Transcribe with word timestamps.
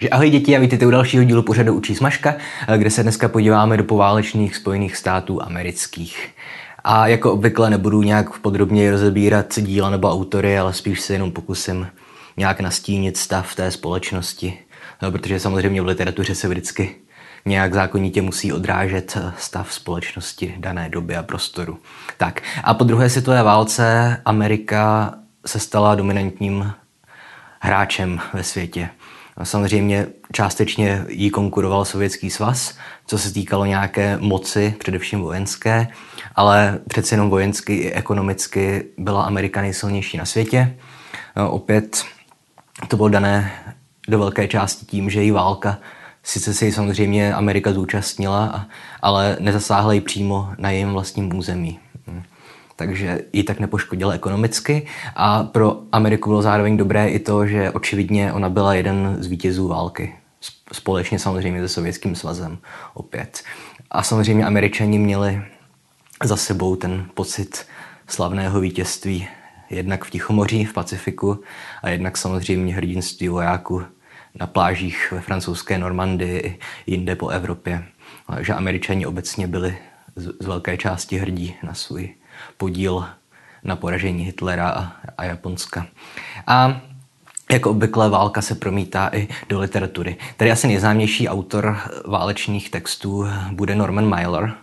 Že 0.00 0.08
ahoj 0.08 0.30
děti 0.30 0.56
a 0.56 0.60
vítejte 0.60 0.86
u 0.86 0.90
dalšího 0.90 1.24
dílu 1.24 1.42
pořadu 1.42 1.74
Učí 1.74 1.94
Smažka, 1.94 2.34
kde 2.76 2.90
se 2.90 3.02
dneska 3.02 3.28
podíváme 3.28 3.76
do 3.76 3.84
poválečných 3.84 4.56
Spojených 4.56 4.96
států 4.96 5.42
amerických. 5.42 6.28
A 6.84 7.06
jako 7.06 7.32
obvykle 7.32 7.70
nebudu 7.70 8.02
nějak 8.02 8.38
podrobně 8.38 8.90
rozebírat 8.90 9.58
díla 9.58 9.90
nebo 9.90 10.10
autory, 10.10 10.58
ale 10.58 10.72
spíš 10.72 11.00
se 11.00 11.12
jenom 11.12 11.32
pokusím 11.32 11.86
nějak 12.36 12.60
nastínit 12.60 13.16
stav 13.16 13.54
té 13.54 13.70
společnosti. 13.70 14.58
No, 15.02 15.12
protože 15.12 15.40
samozřejmě 15.40 15.82
v 15.82 15.86
literatuře 15.86 16.34
se 16.34 16.48
vždycky 16.48 16.94
nějak 17.44 17.74
zákonitě 17.74 18.22
musí 18.22 18.52
odrážet 18.52 19.18
stav 19.38 19.72
společnosti 19.72 20.54
dané 20.58 20.88
doby 20.88 21.16
a 21.16 21.22
prostoru. 21.22 21.78
Tak 22.16 22.42
a 22.64 22.74
po 22.74 22.84
druhé 22.84 23.10
světové 23.10 23.42
válce 23.42 24.16
Amerika 24.24 25.14
se 25.46 25.58
stala 25.58 25.94
dominantním 25.94 26.72
hráčem 27.60 28.20
ve 28.32 28.42
světě. 28.42 28.88
Samozřejmě 29.42 30.06
částečně 30.32 31.04
jí 31.08 31.30
konkuroval 31.30 31.84
Sovětský 31.84 32.30
svaz, 32.30 32.78
co 33.06 33.18
se 33.18 33.32
týkalo 33.32 33.64
nějaké 33.64 34.18
moci, 34.20 34.74
především 34.78 35.20
vojenské, 35.20 35.88
ale 36.34 36.78
přece 36.88 37.14
jenom 37.14 37.30
vojensky 37.30 37.76
i 37.76 37.92
ekonomicky 37.92 38.84
byla 38.98 39.22
Amerika 39.22 39.60
nejsilnější 39.60 40.16
na 40.16 40.24
světě. 40.24 40.76
Opět 41.48 42.04
to 42.88 42.96
bylo 42.96 43.08
dané 43.08 43.52
do 44.08 44.18
velké 44.18 44.48
části 44.48 44.86
tím, 44.86 45.10
že 45.10 45.20
její 45.20 45.30
válka, 45.30 45.78
sice 46.22 46.54
se 46.54 46.66
ji 46.66 46.72
samozřejmě 46.72 47.34
Amerika 47.34 47.72
zúčastnila, 47.72 48.66
ale 49.02 49.36
nezasáhla 49.40 49.92
ji 49.92 50.00
přímo 50.00 50.52
na 50.58 50.70
jejím 50.70 50.92
vlastním 50.92 51.36
území 51.36 51.78
takže 52.76 53.20
ji 53.32 53.42
tak 53.42 53.60
nepoškodila 53.60 54.12
ekonomicky 54.12 54.86
a 55.16 55.42
pro 55.42 55.80
Ameriku 55.92 56.30
bylo 56.30 56.42
zároveň 56.42 56.76
dobré 56.76 57.08
i 57.08 57.18
to, 57.18 57.46
že 57.46 57.70
očividně 57.70 58.32
ona 58.32 58.48
byla 58.48 58.74
jeden 58.74 59.16
z 59.20 59.26
vítězů 59.26 59.68
války. 59.68 60.14
Společně 60.72 61.18
samozřejmě 61.18 61.60
se 61.60 61.68
Sovětským 61.68 62.14
svazem 62.14 62.58
opět. 62.94 63.42
A 63.90 64.02
samozřejmě 64.02 64.44
Američani 64.44 64.98
měli 64.98 65.42
za 66.24 66.36
sebou 66.36 66.76
ten 66.76 67.06
pocit 67.14 67.66
slavného 68.06 68.60
vítězství 68.60 69.28
jednak 69.70 70.04
v 70.04 70.10
Tichomoří, 70.10 70.64
v 70.64 70.72
Pacifiku 70.72 71.40
a 71.82 71.88
jednak 71.88 72.16
samozřejmě 72.16 72.74
hrdinství 72.74 73.28
vojáků 73.28 73.82
na 74.34 74.46
plážích 74.46 75.12
ve 75.12 75.20
francouzské 75.20 75.78
Normandii 75.78 76.38
i 76.38 76.58
jinde 76.86 77.16
po 77.16 77.28
Evropě. 77.28 77.84
Že 78.40 78.54
američani 78.54 79.06
obecně 79.06 79.46
byli 79.46 79.78
z 80.16 80.46
velké 80.46 80.76
části 80.76 81.18
hrdí 81.18 81.54
na 81.62 81.74
svůj 81.74 82.14
podíl 82.56 83.04
na 83.64 83.76
poražení 83.76 84.24
Hitlera 84.24 84.68
a, 84.68 84.92
a 85.18 85.24
Japonska. 85.24 85.86
A 86.46 86.80
jako 87.50 87.70
obvykle 87.70 88.08
válka 88.08 88.42
se 88.42 88.54
promítá 88.54 89.10
i 89.12 89.28
do 89.48 89.60
literatury. 89.60 90.16
Tady 90.36 90.52
asi 90.52 90.66
nejznámější 90.66 91.28
autor 91.28 91.78
válečných 92.06 92.70
textů 92.70 93.26
bude 93.52 93.74
Norman 93.74 94.08
Mailer. 94.08 94.54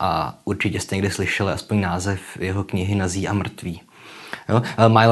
A 0.00 0.38
určitě 0.44 0.80
jste 0.80 0.94
někdy 0.94 1.10
slyšeli 1.10 1.52
aspoň 1.52 1.80
název 1.80 2.20
jeho 2.40 2.64
knihy 2.64 2.94
Nazí 2.94 3.28
a 3.28 3.32
mrtví. 3.32 3.82
Jo? 4.48 4.62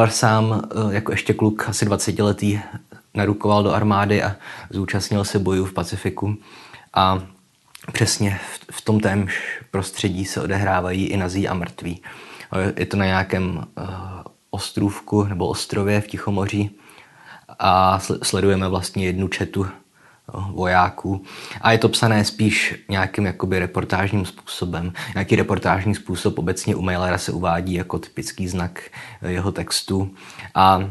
Sám 0.08 0.62
jako 0.90 1.12
ještě 1.12 1.34
kluk, 1.34 1.68
asi 1.68 1.84
20 1.84 2.18
letý, 2.18 2.60
narukoval 3.14 3.62
do 3.62 3.74
armády 3.74 4.22
a 4.22 4.36
zúčastnil 4.70 5.24
se 5.24 5.38
bojů 5.38 5.64
v 5.64 5.72
Pacifiku. 5.72 6.36
A 6.94 7.22
přesně 7.92 8.40
v, 8.52 8.76
v 8.76 8.80
tom 8.80 9.00
témž 9.00 9.60
prostředí 9.70 10.24
se 10.24 10.42
odehrávají 10.42 11.06
i 11.06 11.16
nazí 11.16 11.48
a 11.48 11.54
mrtví. 11.54 12.02
Je 12.76 12.86
to 12.86 12.96
na 12.96 13.04
nějakém 13.04 13.56
uh, 13.56 13.84
ostrůvku 14.50 15.24
nebo 15.24 15.48
ostrově 15.48 16.00
v 16.00 16.06
Tichomoří 16.06 16.70
a 17.58 18.00
sledujeme 18.22 18.68
vlastně 18.68 19.06
jednu 19.06 19.28
četu 19.28 19.66
vojáků. 20.50 21.24
A 21.60 21.72
je 21.72 21.78
to 21.78 21.88
psané 21.88 22.24
spíš 22.24 22.74
nějakým 22.88 23.26
jakoby 23.26 23.58
reportážním 23.58 24.26
způsobem. 24.26 24.92
Nějaký 25.14 25.36
reportážní 25.36 25.94
způsob 25.94 26.38
obecně 26.38 26.76
u 26.76 26.82
Mailera 26.82 27.18
se 27.18 27.32
uvádí 27.32 27.74
jako 27.74 27.98
typický 27.98 28.48
znak 28.48 28.90
jeho 29.28 29.52
textu. 29.52 30.14
A 30.54 30.90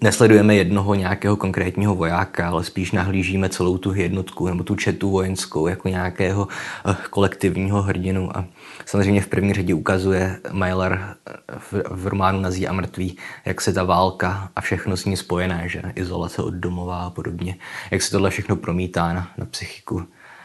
nesledujeme 0.00 0.54
jednoho 0.54 0.94
nějakého 0.94 1.36
konkrétního 1.36 1.94
vojáka, 1.94 2.48
ale 2.48 2.64
spíš 2.64 2.92
nahlížíme 2.92 3.48
celou 3.48 3.78
tu 3.78 3.94
jednotku 3.94 4.48
nebo 4.48 4.64
tu 4.64 4.76
četu 4.76 5.10
vojenskou 5.10 5.66
jako 5.66 5.88
nějakého 5.88 6.48
eh, 6.90 6.96
kolektivního 7.10 7.82
hrdinu. 7.82 8.36
A 8.36 8.44
samozřejmě 8.84 9.20
v 9.20 9.26
první 9.26 9.54
řadě 9.54 9.74
ukazuje 9.74 10.40
Mailer 10.52 11.16
eh, 11.26 11.32
v, 11.58 11.82
v 11.90 12.06
románu 12.06 12.40
Nazí 12.40 12.68
a 12.68 12.72
mrtví, 12.72 13.16
jak 13.44 13.60
se 13.60 13.72
ta 13.72 13.84
válka 13.84 14.50
a 14.56 14.60
všechno 14.60 14.96
s 14.96 15.04
ní 15.04 15.16
spojené, 15.16 15.68
že 15.68 15.82
izolace 15.94 16.42
od 16.42 16.54
domova 16.54 17.02
a 17.02 17.10
podobně, 17.10 17.56
jak 17.90 18.02
se 18.02 18.10
tohle 18.10 18.30
všechno 18.30 18.56
promítá 18.56 19.12
na, 19.12 19.28
na 19.38 19.46
psychiku 19.46 20.02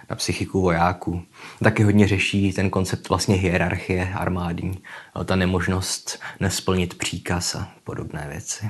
na 0.10 0.16
psychiku 0.16 0.62
vojáků. 0.62 1.22
Taky 1.64 1.84
hodně 1.84 2.08
řeší 2.08 2.54
ten 2.54 2.70
koncept 2.70 3.10
vlastně 3.10 3.36
hierarchie 3.36 4.14
armádní, 4.16 4.84
ta 5.26 5.36
nemožnost 5.36 6.20
nesplnit 6.40 6.94
příkaz 6.94 7.56
a 7.56 7.68
podobné 7.84 8.28
věci. 8.32 8.70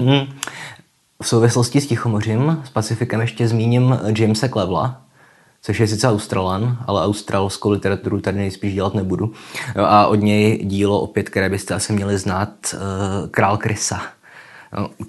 Hmm. 0.00 0.38
V 1.22 1.28
souvislosti 1.28 1.80
s 1.80 1.86
Tichomořím, 1.86 2.62
s 2.64 2.70
Pacifikem 2.70 3.20
ještě 3.20 3.48
zmíním 3.48 3.98
Jamesa 4.18 4.48
Clevela, 4.48 5.02
což 5.62 5.80
je 5.80 5.86
sice 5.86 6.08
Australan, 6.08 6.78
ale 6.86 7.04
australskou 7.04 7.70
literaturu 7.70 8.20
tady 8.20 8.36
nejspíš 8.36 8.74
dělat 8.74 8.94
nebudu. 8.94 9.32
A 9.76 10.06
od 10.06 10.14
něj 10.14 10.64
dílo 10.64 11.00
opět, 11.00 11.28
které 11.28 11.48
byste 11.48 11.74
asi 11.74 11.92
měli 11.92 12.18
znát, 12.18 12.50
eh, 12.74 12.78
Král 13.28 13.56
Krysa. 13.56 14.02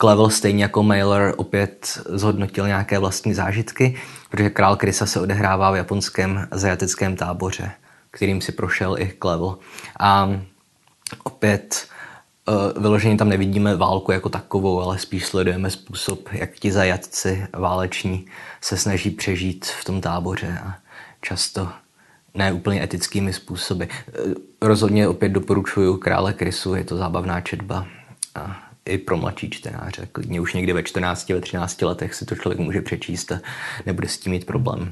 Clevel 0.01 0.29
stejně 0.29 0.63
jako 0.63 0.83
Mailer 0.83 1.33
opět 1.37 2.01
zhodnotil 2.09 2.67
nějaké 2.67 2.99
vlastní 2.99 3.33
zážitky, 3.33 3.97
protože 4.29 4.49
Král 4.49 4.75
Krysa 4.75 5.05
se 5.05 5.21
odehrává 5.21 5.71
v 5.71 5.75
japonském 5.75 6.47
zajateckém 6.51 7.15
táboře, 7.15 7.71
kterým 8.11 8.41
si 8.41 8.51
prošel 8.51 8.95
i 8.99 9.13
Clevel. 9.21 9.57
A 9.99 10.29
opět 11.23 11.87
vyloženě 12.77 13.17
tam 13.17 13.29
nevidíme 13.29 13.75
válku 13.75 14.11
jako 14.11 14.29
takovou, 14.29 14.81
ale 14.81 14.99
spíš 14.99 15.25
sledujeme 15.25 15.69
způsob, 15.69 16.29
jak 16.31 16.51
ti 16.51 16.71
zajatci 16.71 17.47
váleční 17.53 18.25
se 18.61 18.77
snaží 18.77 19.09
přežít 19.09 19.65
v 19.65 19.85
tom 19.85 20.01
táboře 20.01 20.59
a 20.63 20.75
často 21.21 21.69
ne 22.33 22.53
úplně 22.53 22.83
etickými 22.83 23.33
způsoby. 23.33 23.83
Uh, 23.83 24.33
rozhodně 24.61 25.07
opět 25.07 25.29
doporučuju 25.29 25.97
Krále 25.97 26.33
Krysu, 26.33 26.75
je 26.75 26.83
to 26.83 26.97
zábavná 26.97 27.41
četba. 27.41 27.85
A 28.35 28.67
i 28.87 28.97
pro 28.97 29.17
mladší 29.17 29.49
čtenáře. 29.49 30.07
Klidně 30.11 30.41
už 30.41 30.53
někdy 30.53 30.73
ve 30.73 30.83
14, 30.83 31.29
ve 31.29 31.41
13 31.41 31.81
letech 31.81 32.13
si 32.13 32.25
to 32.25 32.35
člověk 32.35 32.59
může 32.59 32.81
přečíst 32.81 33.31
a 33.31 33.39
nebude 33.85 34.07
s 34.07 34.17
tím 34.17 34.31
mít 34.31 34.45
problém. 34.45 34.91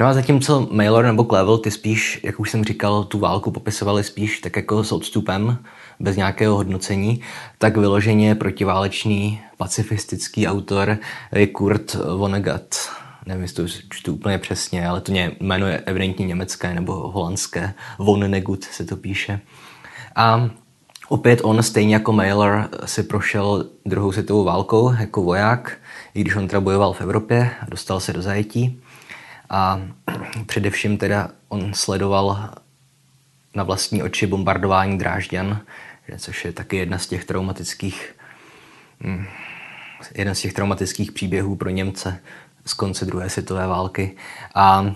No 0.00 0.06
a 0.06 0.14
zatímco 0.14 0.68
Mailor 0.70 1.04
nebo 1.04 1.24
Clevel, 1.24 1.58
ty 1.58 1.70
spíš, 1.70 2.20
jak 2.22 2.40
už 2.40 2.50
jsem 2.50 2.64
říkal, 2.64 3.04
tu 3.04 3.18
válku 3.18 3.50
popisovali 3.50 4.04
spíš 4.04 4.40
tak 4.40 4.56
jako 4.56 4.84
s 4.84 4.92
odstupem, 4.92 5.58
bez 6.00 6.16
nějakého 6.16 6.56
hodnocení, 6.56 7.20
tak 7.58 7.76
vyloženě 7.76 8.34
protiválečný 8.34 9.40
pacifistický 9.56 10.46
autor 10.46 10.98
je 11.32 11.46
Kurt 11.46 11.94
Vonnegut. 11.94 12.74
Nevím, 13.26 13.42
jestli 13.42 13.64
to 13.64 13.72
čtu 13.90 14.12
úplně 14.12 14.38
přesně, 14.38 14.88
ale 14.88 15.00
to 15.00 15.12
jméno 15.40 15.66
je 15.66 15.78
evidentně 15.78 16.26
německé 16.26 16.74
nebo 16.74 16.92
holandské. 16.92 17.74
Vonnegut 17.98 18.64
se 18.64 18.84
to 18.84 18.96
píše. 18.96 19.40
A 20.16 20.50
opět 21.08 21.40
on, 21.42 21.62
stejně 21.62 21.94
jako 21.94 22.12
Mailer, 22.12 22.68
si 22.84 23.02
prošel 23.02 23.66
druhou 23.86 24.12
světovou 24.12 24.44
válkou 24.44 24.92
jako 24.92 25.22
voják, 25.22 25.78
i 26.14 26.20
když 26.20 26.36
on 26.36 26.48
teda 26.48 26.60
bojoval 26.60 26.92
v 26.92 27.00
Evropě 27.00 27.50
dostal 27.68 28.00
se 28.00 28.12
do 28.12 28.22
zajetí. 28.22 28.80
A 29.50 29.80
především 30.46 30.98
teda 30.98 31.30
on 31.48 31.74
sledoval 31.74 32.50
na 33.54 33.62
vlastní 33.62 34.02
oči 34.02 34.26
bombardování 34.26 34.98
Drážďan, 34.98 35.60
což 36.18 36.44
je 36.44 36.52
taky 36.52 36.76
jedna 36.76 36.98
z 36.98 37.06
těch 37.06 37.24
traumatických 37.24 38.14
hm, 39.00 39.26
jeden 40.14 40.34
z 40.34 40.40
těch 40.40 40.52
traumatických 40.52 41.12
příběhů 41.12 41.56
pro 41.56 41.70
Němce 41.70 42.20
z 42.64 42.74
konce 42.74 43.04
druhé 43.04 43.30
světové 43.30 43.66
války. 43.66 44.16
A 44.54 44.94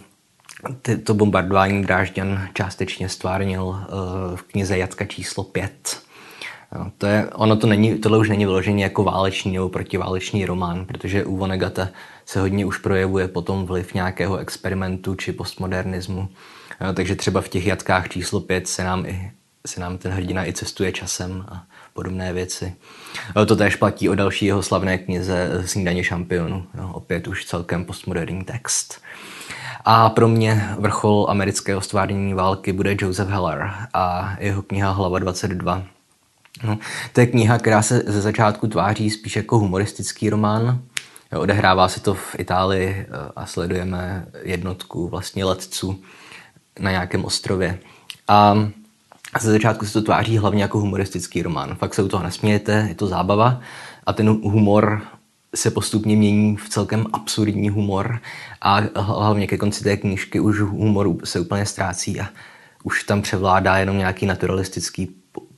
to 1.04 1.14
bombardování 1.14 1.82
Drážďan 1.82 2.48
částečně 2.54 3.08
stvárnil 3.08 3.76
eh, 3.82 4.36
v 4.36 4.42
knize 4.42 4.78
Jacka 4.78 5.04
číslo 5.04 5.44
5. 5.44 6.02
No, 6.78 6.92
to 6.98 7.06
je, 7.06 7.26
ono 7.34 7.56
to 7.56 7.66
není, 7.66 7.98
tohle 7.98 8.18
už 8.18 8.28
není 8.28 8.44
vyloženě 8.44 8.84
jako 8.84 9.04
válečný 9.04 9.52
nebo 9.52 9.68
protiválečný 9.68 10.46
román, 10.46 10.84
protože 10.86 11.24
u 11.24 11.36
Vonegata 11.36 11.88
se 12.26 12.40
hodně 12.40 12.66
už 12.66 12.78
projevuje 12.78 13.28
potom 13.28 13.66
vliv 13.66 13.94
nějakého 13.94 14.36
experimentu 14.36 15.14
či 15.14 15.32
postmodernismu. 15.32 16.28
No, 16.80 16.94
takže 16.94 17.16
třeba 17.16 17.40
v 17.40 17.48
těch 17.48 17.66
jatkách 17.66 18.08
číslo 18.08 18.40
5 18.40 18.68
se 18.68 18.84
nám 18.84 19.06
i 19.06 19.30
se 19.66 19.80
nám 19.80 19.98
ten 19.98 20.12
hrdina 20.12 20.46
i 20.46 20.52
cestuje 20.52 20.92
časem 20.92 21.44
a 21.48 21.64
podobné 21.92 22.32
věci. 22.32 22.74
To 23.46 23.56
též 23.56 23.76
platí 23.76 24.08
o 24.08 24.14
další 24.14 24.46
jeho 24.46 24.62
slavné 24.62 24.98
knize 24.98 25.62
Snídaně 25.66 26.04
šampionu. 26.04 26.66
Jo, 26.78 26.90
opět 26.92 27.28
už 27.28 27.44
celkem 27.44 27.84
postmoderní 27.84 28.44
text. 28.44 29.00
A 29.84 30.10
pro 30.10 30.28
mě 30.28 30.68
vrchol 30.78 31.26
amerického 31.28 31.80
stvárnění 31.80 32.34
války 32.34 32.72
bude 32.72 32.96
Joseph 33.00 33.28
Heller 33.30 33.70
a 33.94 34.36
jeho 34.38 34.62
kniha 34.62 34.90
Hlava 34.90 35.18
22. 35.18 35.82
No, 36.64 36.78
to 37.12 37.20
je 37.20 37.26
kniha, 37.26 37.58
která 37.58 37.82
se 37.82 38.02
ze 38.06 38.20
začátku 38.20 38.66
tváří 38.66 39.10
spíš 39.10 39.36
jako 39.36 39.58
humoristický 39.58 40.30
román, 40.30 40.82
Odehrává 41.38 41.88
se 41.88 42.00
to 42.00 42.14
v 42.14 42.36
Itálii 42.38 42.88
eh, 42.88 43.06
a 43.36 43.46
sledujeme 43.46 44.26
jednotku 44.42 45.08
vlastně 45.08 45.44
letců 45.44 46.02
na 46.78 46.90
nějakém 46.90 47.24
ostrově. 47.24 47.78
A 48.28 48.56
ze 49.40 49.50
začátku 49.50 49.86
se 49.86 49.92
to 49.92 50.02
tváří 50.02 50.38
hlavně 50.38 50.62
jako 50.62 50.78
humoristický 50.78 51.42
román. 51.42 51.74
Fakt 51.74 51.94
se 51.94 52.02
u 52.02 52.08
toho 52.08 52.22
nesmějete, 52.22 52.86
je 52.88 52.94
to 52.94 53.06
zábava 53.06 53.60
a 54.06 54.12
ten 54.12 54.28
humor 54.28 55.02
se 55.54 55.70
postupně 55.70 56.16
mění 56.16 56.56
v 56.56 56.68
celkem 56.68 57.06
absurdní 57.12 57.70
humor 57.70 58.20
a 58.60 58.80
hlavně 58.96 59.46
ke 59.46 59.58
konci 59.58 59.84
té 59.84 59.96
knížky 59.96 60.40
už 60.40 60.60
humor 60.60 61.16
se 61.24 61.40
úplně 61.40 61.66
ztrácí 61.66 62.20
a 62.20 62.28
už 62.82 63.04
tam 63.04 63.22
převládá 63.22 63.78
jenom 63.78 63.98
nějaký 63.98 64.26
naturalistický 64.26 65.08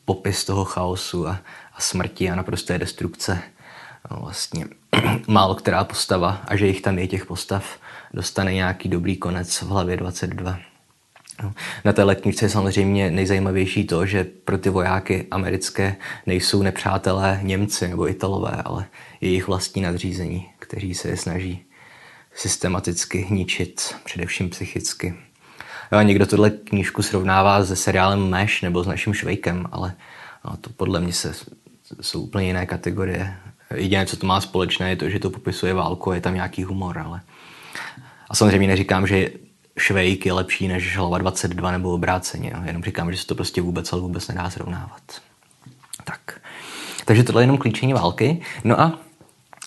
popis 0.04 0.44
toho 0.44 0.64
chaosu 0.64 1.28
a, 1.28 1.38
a 1.74 1.80
smrti 1.80 2.30
a 2.30 2.34
naprosté 2.34 2.78
destrukce. 2.78 3.38
No, 4.10 4.16
vlastně 4.20 4.66
málo 5.28 5.54
která 5.54 5.84
postava, 5.84 6.40
a 6.48 6.56
že 6.56 6.66
jich 6.66 6.80
tam 6.80 6.98
je 6.98 7.06
těch 7.06 7.26
postav, 7.26 7.78
dostane 8.14 8.54
nějaký 8.54 8.88
dobrý 8.88 9.16
konec 9.16 9.62
v 9.62 9.66
hlavě 9.66 9.96
22. 9.96 10.58
No, 11.42 11.52
na 11.84 11.92
té 11.92 12.14
knižce 12.14 12.44
je 12.44 12.48
samozřejmě 12.48 13.10
nejzajímavější 13.10 13.86
to, 13.86 14.06
že 14.06 14.24
pro 14.24 14.58
ty 14.58 14.70
vojáky 14.70 15.26
americké 15.30 15.96
nejsou 16.26 16.62
nepřátelé 16.62 17.40
Němci 17.42 17.88
nebo 17.88 18.08
Italové, 18.08 18.62
ale 18.64 18.86
jejich 19.20 19.46
vlastní 19.46 19.82
nadřízení, 19.82 20.48
kteří 20.58 20.94
se 20.94 21.08
je 21.08 21.16
snaží 21.16 21.64
systematicky 22.34 23.26
ničit, 23.30 23.94
především 24.04 24.50
psychicky. 24.50 25.14
Jo, 25.92 26.00
někdo 26.00 26.26
tohle 26.26 26.50
knížku 26.50 27.02
srovnává 27.02 27.64
se 27.64 27.76
seriálem 27.76 28.28
Mesh 28.28 28.62
nebo 28.62 28.84
s 28.84 28.86
naším 28.86 29.14
Švejkem, 29.14 29.66
ale 29.72 29.94
no, 30.44 30.56
to 30.56 30.70
podle 30.70 31.00
mě 31.00 31.12
se, 31.12 31.32
jsou 32.00 32.20
úplně 32.20 32.46
jiné 32.46 32.66
kategorie. 32.66 33.36
Jediné, 33.74 34.06
co 34.06 34.16
to 34.16 34.26
má 34.26 34.40
společné, 34.40 34.90
je 34.90 34.96
to, 34.96 35.08
že 35.08 35.18
to 35.18 35.30
popisuje 35.30 35.74
válku 35.74 36.10
a 36.10 36.14
je 36.14 36.20
tam 36.20 36.34
nějaký 36.34 36.64
humor, 36.64 36.98
ale 36.98 37.20
a 38.30 38.34
samozřejmě 38.34 38.68
neříkám, 38.68 39.06
že 39.06 39.30
Švejk 39.78 40.26
je 40.26 40.32
lepší 40.32 40.68
než 40.68 40.96
hlava 40.96 41.18
22 41.18 41.70
nebo 41.70 41.92
obráceně. 41.92 42.52
Jo. 42.54 42.62
Jenom 42.64 42.84
říkám, 42.84 43.12
že 43.12 43.18
se 43.18 43.26
to 43.26 43.34
prostě 43.34 43.62
vůbec, 43.62 43.92
ale 43.92 44.02
vůbec 44.02 44.28
nedá 44.28 44.50
srovnávat. 44.50 45.02
Tak. 46.04 46.40
Takže 47.04 47.24
tohle 47.24 47.42
je 47.42 47.44
jenom 47.44 47.58
klíčení 47.58 47.92
války. 47.92 48.40
No 48.64 48.80
a 48.80 48.98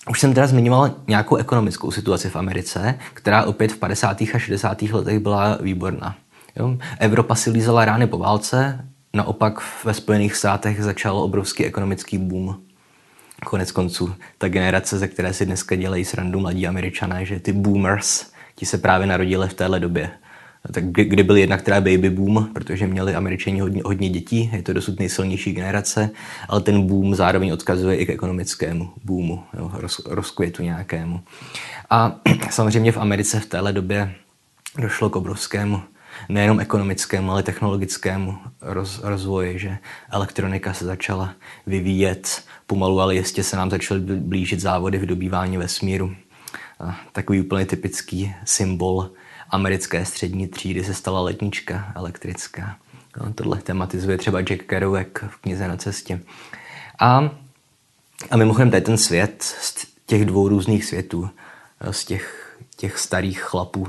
už 0.10 0.20
jsem 0.20 0.34
teda 0.34 0.48
zmiňoval 0.48 0.96
nějakou 1.08 1.36
ekonomickou 1.36 1.92
situaci 1.92 2.30
v 2.30 2.36
Americe, 2.36 3.00
která 3.14 3.44
opět 3.44 3.72
v 3.72 3.78
50. 3.78 4.22
a 4.22 4.40
60. 4.40 4.82
letech 4.82 5.20
byla 5.20 5.58
výborná. 5.62 6.16
Jo? 6.56 6.78
Evropa 7.00 7.36
si 7.36 7.50
lízala 7.50 7.86
rány 7.86 8.08
po 8.08 8.18
válce, 8.18 8.86
naopak 9.14 9.62
ve 9.84 9.94
Spojených 9.94 10.36
státech 10.36 10.84
začal 10.84 11.18
obrovský 11.18 11.66
ekonomický 11.66 12.18
boom. 12.18 12.58
Konec 13.46 13.72
konců, 13.72 14.16
ta 14.38 14.50
generace, 14.50 14.98
ze 14.98 15.08
které 15.08 15.34
si 15.34 15.46
dneska 15.46 15.76
dělají 15.76 16.06
srandu 16.06 16.40
mladí 16.40 16.68
američané, 16.68 17.26
že 17.26 17.40
ty 17.40 17.54
boomers, 17.54 18.26
ti 18.58 18.66
se 18.66 18.78
právě 18.78 19.08
narodili 19.08 19.48
v 19.48 19.54
téhle 19.54 19.80
době. 19.80 20.10
Tak 20.72 20.84
kdy 20.86 21.24
byl 21.24 21.38
jedna, 21.38 21.58
která 21.58 21.82
baby 21.82 22.10
boom, 22.10 22.50
protože 22.54 22.88
měli 22.88 23.16
američani 23.16 23.60
hodně, 23.60 23.82
hodně 23.86 24.10
dětí, 24.10 24.50
je 24.54 24.62
to 24.64 24.74
dosud 24.74 25.00
nejsilnější 25.00 25.54
generace, 25.54 26.10
ale 26.50 26.62
ten 26.62 26.88
boom 26.88 27.16
zároveň 27.16 27.52
odkazuje 27.52 27.98
i 27.98 28.06
k 28.06 28.10
ekonomickému 28.10 28.90
boomu, 29.04 29.44
jo, 29.58 29.72
roz, 29.74 30.02
rozkvětu 30.06 30.64
nějakému. 30.64 31.22
A 31.90 32.20
samozřejmě 32.50 32.92
v 32.92 32.98
Americe 32.98 33.40
v 33.40 33.46
téhle 33.46 33.74
době 33.74 34.14
došlo 34.78 35.10
k 35.10 35.16
obrovskému 35.16 35.82
nejenom 36.30 36.60
ekonomickému, 36.60 37.32
ale 37.32 37.44
technologickému 37.44 38.38
roz, 38.62 39.00
rozvoji, 39.04 39.60
že 39.60 39.78
elektronika 40.12 40.74
se 40.74 40.86
začala 40.86 41.34
vyvíjet, 41.68 42.44
pomalu, 42.68 43.02
ale 43.02 43.16
jistě 43.16 43.44
se 43.44 43.58
nám 43.58 43.70
začaly 43.70 44.00
blížit 44.00 44.60
závody 44.60 44.98
v 44.98 45.06
dobývání 45.06 45.58
vesmíru 45.58 46.16
takový 47.12 47.42
úplně 47.42 47.66
typický 47.66 48.36
symbol 48.46 49.12
americké 49.50 50.06
střední 50.06 50.48
třídy 50.48 50.84
se 50.84 50.94
stala 50.94 51.22
letnička 51.22 51.94
elektrická. 51.96 52.78
No, 53.22 53.34
tohle 53.34 53.58
tematizuje 53.62 54.18
třeba 54.18 54.42
Jack 54.42 54.64
Kerouac 54.64 55.08
v 55.28 55.38
knize 55.38 55.68
na 55.68 55.78
cestě. 55.78 56.22
A, 57.00 57.30
a 58.32 58.38
mimochodem 58.38 58.72
tady 58.72 58.82
ten 58.82 58.98
svět 58.98 59.44
z 59.44 59.88
těch 60.06 60.26
dvou 60.26 60.48
různých 60.48 60.86
světů, 60.86 61.30
z 61.92 62.06
těch, 62.06 62.58
těch 62.76 63.00
starých 63.00 63.42
chlapů, 63.42 63.88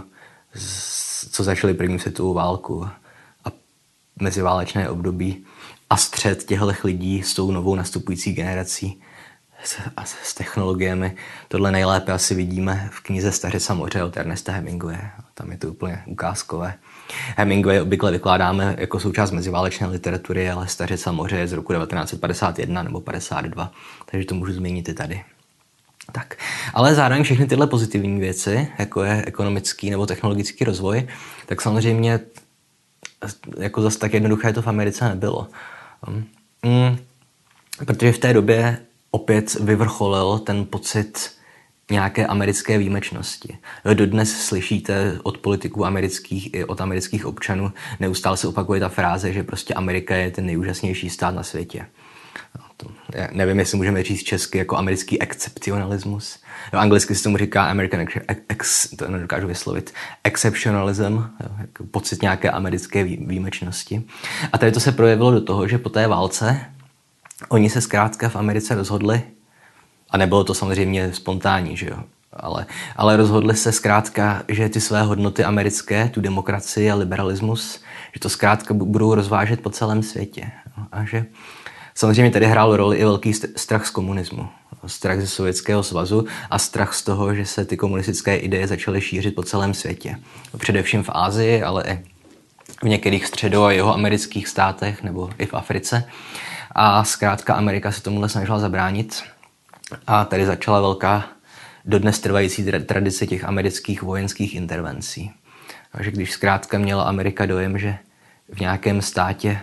z, 0.55 1.31
co 1.31 1.44
začali 1.44 1.75
první 1.75 1.99
světovou 1.99 2.34
válku 2.34 2.88
a 3.44 3.52
meziválečné 4.20 4.91
období 4.91 5.44
a 5.91 5.96
střed 5.96 6.44
těchto 6.44 6.73
lidí 6.84 7.23
s 7.23 7.34
tou 7.34 7.50
novou 7.50 7.75
nastupující 7.75 8.32
generací, 8.32 9.02
s, 9.64 9.78
s 10.22 10.34
technologiemi. 10.34 11.16
Tohle 11.49 11.72
nejlépe 11.72 12.12
asi 12.12 12.34
vidíme 12.34 12.88
v 12.93 13.00
knize 13.00 13.32
Stařica 13.32 13.75
moře 13.75 14.02
od 14.02 14.16
Ernesta 14.16 14.52
Hemingwaye. 14.52 15.10
Tam 15.34 15.52
je 15.52 15.58
to 15.58 15.69
úplně 15.69 16.02
ukázkové. 16.06 16.75
Hemingway 17.37 17.81
obvykle 17.81 18.10
vykládáme 18.10 18.76
jako 18.78 19.00
součást 19.00 19.31
meziválečné 19.31 19.87
literatury, 19.87 20.50
ale 20.50 20.69
Stařica 20.69 21.12
moře 21.12 21.37
je 21.37 21.49
z 21.49 21.52
roku 21.52 21.72
1951 21.72 22.82
nebo 22.82 23.00
52, 23.00 23.72
takže 24.10 24.26
to 24.26 24.34
můžu 24.34 24.52
zmínit 24.52 24.88
i 24.88 24.94
tady. 24.94 25.25
Tak. 26.12 26.37
Ale 26.75 26.94
zároveň 26.94 27.25
všechny 27.25 27.46
tyhle 27.46 27.66
pozitivní 27.66 28.20
věci, 28.20 28.69
jako 28.78 29.02
je 29.02 29.25
ekonomický 29.26 29.90
nebo 29.90 30.06
technologický 30.06 30.64
rozvoj, 30.64 31.08
tak 31.46 31.60
samozřejmě 31.62 32.20
jako 33.58 33.82
zase 33.82 33.99
tak 33.99 34.14
jednoduché 34.14 34.52
to 34.52 34.62
v 34.62 34.66
Americe 34.66 35.08
nebylo. 35.08 35.49
Mm, 36.62 36.99
protože 37.87 38.12
v 38.12 38.19
té 38.19 38.32
době 38.32 38.78
opět 39.10 39.55
vyvrcholil 39.55 40.38
ten 40.38 40.64
pocit 40.64 41.31
nějaké 41.90 42.26
americké 42.26 42.78
výjimečnosti. 42.78 43.58
Dodnes 43.94 44.40
slyšíte 44.40 45.19
od 45.22 45.38
politiků 45.38 45.87
amerických 45.87 46.55
i 46.55 46.64
od 46.64 46.81
amerických 46.81 47.26
občanů, 47.26 47.72
neustále 48.00 48.37
se 48.37 48.49
opakuje 48.49 48.81
ta 48.81 48.88
fráze, 48.88 49.32
že 49.32 49.43
prostě 49.43 49.75
Amerika 49.75 50.16
je 50.16 50.31
ten 50.31 50.46
nejúžasnější 50.46 51.10
stát 51.10 51.34
na 51.34 51.43
světě. 51.43 51.87
No, 52.58 52.64
to, 52.76 52.87
já 53.14 53.28
nevím, 53.32 53.58
jestli 53.58 53.76
můžeme 53.76 54.02
říct 54.02 54.22
česky 54.22 54.58
jako 54.58 54.76
americký 54.76 55.22
excepcionalismus. 55.22 56.38
Jo, 56.72 56.78
anglicky 56.78 57.14
se 57.14 57.22
tomu 57.22 57.37
říká 57.37 57.64
American 57.64 58.06
ex, 58.49 58.88
to 58.96 59.08
nedokážu 59.08 59.46
vyslovit, 59.46 59.94
exceptionalism, 60.25 61.12
jo, 61.12 61.50
jako 61.58 61.84
pocit 61.84 62.22
nějaké 62.22 62.50
americké 62.50 63.05
výjimečnosti. 63.05 64.02
A 64.52 64.58
tady 64.58 64.72
to 64.72 64.81
se 64.81 64.93
projevilo 64.93 65.31
do 65.31 65.40
toho, 65.40 65.69
že 65.69 65.78
po 65.78 65.88
té 65.88 66.06
válce 66.06 66.60
Oni 67.49 67.70
se 67.70 67.81
zkrátka 67.81 68.29
v 68.29 68.37
Americe 68.37 68.75
rozhodli, 68.75 69.23
a 70.11 70.17
nebylo 70.17 70.44
to 70.44 70.55
samozřejmě 70.55 71.12
spontánní, 71.12 71.76
že 71.76 71.87
jo, 71.87 71.99
ale, 72.32 72.67
ale 72.96 73.17
rozhodli 73.17 73.56
se 73.56 73.73
zkrátka, 73.73 74.43
že 74.49 74.69
ty 74.69 74.81
své 74.81 75.03
hodnoty 75.03 75.44
americké, 75.44 76.08
tu 76.08 76.20
demokracii 76.20 76.91
a 76.91 76.94
liberalismus, 76.94 77.81
že 78.15 78.20
to 78.20 78.29
zkrátka 78.29 78.74
budou 78.74 79.15
rozvážet 79.15 79.60
po 79.60 79.70
celém 79.70 80.03
světě. 80.03 80.51
A 80.93 81.05
že 81.05 81.27
samozřejmě 81.94 82.31
tady 82.31 82.46
hrál 82.46 82.77
roli 82.77 82.96
i 82.96 83.05
velký 83.05 83.32
strach 83.32 83.86
z 83.86 83.91
komunismu, 83.91 84.48
strach 84.86 85.20
ze 85.20 85.27
Sovětského 85.27 85.82
svazu 85.82 86.27
a 86.51 86.58
strach 86.58 86.94
z 86.94 87.03
toho, 87.03 87.34
že 87.34 87.46
se 87.46 87.65
ty 87.65 87.77
komunistické 87.77 88.36
ideje 88.36 88.67
začaly 88.67 89.01
šířit 89.01 89.34
po 89.34 89.43
celém 89.43 89.74
světě. 89.74 90.17
Především 90.58 91.03
v 91.03 91.10
Ázii, 91.12 91.62
ale 91.62 91.84
i 91.86 91.98
v 92.82 92.89
některých 92.89 93.27
středo- 93.27 93.65
a 93.65 93.72
jeho 93.72 93.94
amerických 93.94 94.48
státech 94.48 95.03
nebo 95.03 95.31
i 95.39 95.46
v 95.46 95.55
Africe. 95.55 96.05
A 96.72 97.05
zkrátka 97.05 97.55
Amerika 97.55 97.93
se 97.93 98.03
tomuhle 98.03 98.29
snažila 98.29 98.58
zabránit. 98.58 99.22
A 100.06 100.25
tady 100.25 100.46
začala 100.46 100.81
velká 100.81 101.25
dodnes 101.84 102.20
trvající 102.20 102.65
tradice 102.87 103.27
těch 103.27 103.44
amerických 103.44 104.03
vojenských 104.03 104.55
intervencí. 104.55 105.32
Takže 105.93 106.10
když 106.10 106.32
zkrátka 106.32 106.79
měla 106.79 107.03
Amerika 107.03 107.46
dojem, 107.46 107.79
že 107.79 107.98
v 108.48 108.60
nějakém 108.60 109.03
státě 109.03 109.60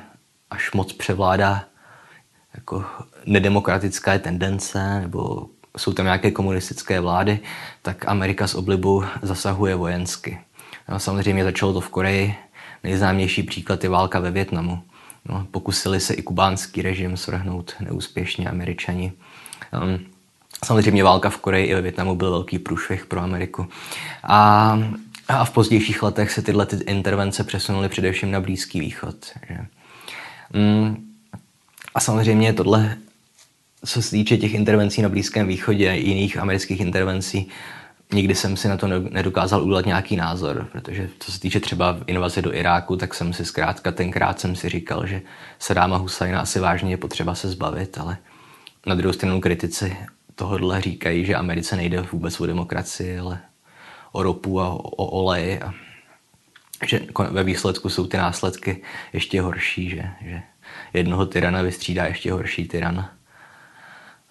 až 0.49 0.71
moc 0.71 0.93
převládá 0.93 1.63
jako 2.53 2.85
nedemokratické 3.25 4.19
tendence 4.19 4.99
nebo 4.99 5.49
jsou 5.77 5.93
tam 5.93 6.05
nějaké 6.05 6.31
komunistické 6.31 6.99
vlády, 6.99 7.39
tak 7.81 8.07
Amerika 8.07 8.47
s 8.47 8.55
oblibou 8.55 9.03
zasahuje 9.21 9.75
vojensky. 9.75 10.39
No, 10.89 10.99
samozřejmě 10.99 11.43
začalo 11.43 11.73
to 11.73 11.81
v 11.81 11.89
Koreji. 11.89 12.35
Nejznámější 12.83 13.43
příklad 13.43 13.83
je 13.83 13.89
válka 13.89 14.19
ve 14.19 14.31
Větnamu. 14.31 14.83
No, 15.29 15.47
pokusili 15.51 15.99
se 15.99 16.13
i 16.13 16.21
kubánský 16.21 16.81
režim 16.81 17.17
svrhnout 17.17 17.73
neúspěšně 17.79 18.49
američani. 18.49 19.13
Um, 19.83 20.05
samozřejmě 20.65 21.03
válka 21.03 21.29
v 21.29 21.37
Koreji 21.37 21.65
i 21.67 21.73
ve 21.73 21.81
Větnamu 21.81 22.15
byl 22.15 22.31
velký 22.31 22.59
průšvih 22.59 23.05
pro 23.05 23.21
Ameriku. 23.21 23.67
A, 24.23 24.79
a 25.27 25.45
v 25.45 25.51
pozdějších 25.51 26.03
letech 26.03 26.31
se 26.31 26.41
tyhle 26.41 26.65
ty 26.65 26.75
intervence 26.75 27.43
přesunuly 27.43 27.89
především 27.89 28.31
na 28.31 28.41
Blízký 28.41 28.79
východ. 28.79 29.15
Že? 29.47 29.57
Um, 30.53 31.05
a 31.95 31.99
samozřejmě 31.99 32.53
tohle, 32.53 32.97
co 33.85 34.01
se 34.01 34.11
týče 34.11 34.37
těch 34.37 34.53
intervencí 34.53 35.01
na 35.01 35.09
Blízkém 35.09 35.47
východě 35.47 35.89
a 35.89 35.93
jiných 35.93 36.37
amerických 36.37 36.79
intervencí, 36.79 37.49
nikdy 38.15 38.35
jsem 38.35 38.57
si 38.57 38.67
na 38.67 38.77
to 38.77 38.87
nedokázal 38.87 39.63
udělat 39.63 39.85
nějaký 39.85 40.15
názor, 40.15 40.67
protože 40.71 41.09
co 41.19 41.31
se 41.31 41.39
týče 41.39 41.59
třeba 41.59 41.97
invaze 42.07 42.41
do 42.41 42.55
Iráku, 42.55 42.97
tak 42.97 43.13
jsem 43.13 43.33
si 43.33 43.45
zkrátka 43.45 43.91
tenkrát 43.91 44.39
jsem 44.39 44.55
si 44.55 44.69
říkal, 44.69 45.07
že 45.07 45.21
Sadáma 45.59 45.97
Husajna 45.97 46.41
asi 46.41 46.59
vážně 46.59 46.91
je 46.91 46.97
potřeba 46.97 47.35
se 47.35 47.49
zbavit, 47.49 47.97
ale 47.97 48.17
na 48.85 48.95
druhou 48.95 49.13
stranu 49.13 49.41
kritici 49.41 49.97
tohodle 50.35 50.81
říkají, 50.81 51.25
že 51.25 51.35
Americe 51.35 51.75
nejde 51.75 52.01
vůbec 52.01 52.39
o 52.39 52.45
demokracii, 52.45 53.19
ale 53.19 53.39
o 54.11 54.23
ropu 54.23 54.61
a 54.61 54.69
o 54.69 55.05
olej 55.05 55.59
a 55.65 55.73
že 56.85 56.99
ve 57.31 57.43
výsledku 57.43 57.89
jsou 57.89 58.07
ty 58.07 58.17
následky 58.17 58.81
ještě 59.13 59.41
horší, 59.41 59.89
že, 59.89 60.09
že 60.21 60.41
jednoho 60.93 61.25
tyrana 61.25 61.61
vystřídá 61.61 62.05
ještě 62.05 62.31
horší 62.31 62.67
tyran. 62.67 63.09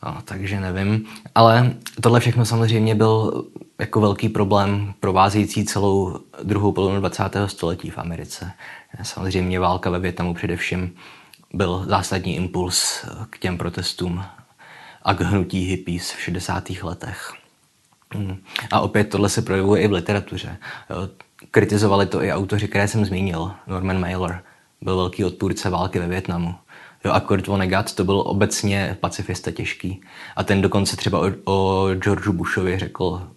No, 0.05 0.23
takže 0.25 0.61
nevím. 0.61 1.07
Ale 1.35 1.75
tohle 2.01 2.21
všechno 2.21 2.45
samozřejmě 2.45 2.95
byl 2.95 3.45
jako 3.79 4.01
velký 4.01 4.29
problém 4.29 4.95
provázející 5.01 5.65
celou 5.65 6.19
druhou 6.43 6.73
polovinu 6.73 7.01
20. 7.01 7.23
století 7.47 7.91
v 7.91 7.99
Americe. 7.99 8.53
Samozřejmě 9.03 9.61
válka 9.61 9.91
ve 9.91 9.99
Větnamu 9.99 10.35
především 10.35 10.95
byl 11.53 11.85
zásadní 11.89 12.37
impuls 12.37 13.05
k 13.31 13.39
těm 13.39 13.59
protestům 13.59 14.25
a 15.03 15.15
k 15.15 15.21
hnutí 15.21 15.65
hippies 15.65 16.13
v 16.13 16.21
60. 16.21 16.71
letech. 16.83 17.33
Hmm. 18.15 18.37
A 18.73 18.81
opět 18.81 19.05
tohle 19.05 19.29
se 19.29 19.43
projevuje 19.43 19.83
i 19.83 19.89
v 19.89 19.93
literatuře. 19.93 20.57
Kritizovali 21.51 22.07
to 22.07 22.23
i 22.23 22.33
autoři, 22.33 22.69
které 22.69 22.89
jsem 22.89 23.05
zmínil. 23.05 23.53
Norman 23.67 24.01
Mailer 24.01 24.43
byl 24.81 24.97
velký 24.97 25.25
odpůrce 25.25 25.71
války 25.71 25.99
ve 25.99 26.07
Větnamu. 26.07 26.55
Jo, 27.05 27.13
a 27.13 27.21
Kurt 27.21 27.47
Vonnegut 27.47 27.95
to 27.95 28.05
byl 28.05 28.23
obecně 28.27 28.97
pacifista 29.01 29.51
těžký. 29.51 30.01
A 30.37 30.45
ten 30.45 30.63
dokonce 30.63 30.97
třeba 30.97 31.19
o, 31.19 31.31
o 31.45 31.89
Georgeu 31.95 32.33
Bushovi 32.33 32.79
řekl, 32.79 33.29